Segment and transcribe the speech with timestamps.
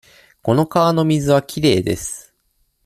[0.41, 2.33] この川の水はきれいです。